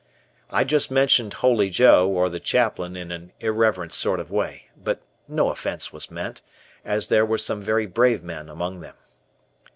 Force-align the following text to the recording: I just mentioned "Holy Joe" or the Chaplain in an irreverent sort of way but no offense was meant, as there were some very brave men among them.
I 0.49 0.63
just 0.63 0.89
mentioned 0.89 1.31
"Holy 1.45 1.69
Joe" 1.69 2.07
or 2.09 2.27
the 2.27 2.39
Chaplain 2.39 2.95
in 2.95 3.11
an 3.11 3.33
irreverent 3.39 3.93
sort 3.93 4.19
of 4.19 4.31
way 4.31 4.65
but 4.75 4.99
no 5.27 5.49
offense 5.51 5.93
was 5.93 6.09
meant, 6.09 6.41
as 6.83 7.09
there 7.09 7.23
were 7.23 7.37
some 7.37 7.61
very 7.61 7.85
brave 7.85 8.23
men 8.23 8.49
among 8.49 8.79
them. 8.79 8.95